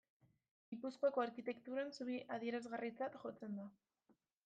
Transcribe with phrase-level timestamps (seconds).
[0.71, 3.73] Gipuzkoako arkitekturan zubi adierazgarritzat jotzen da.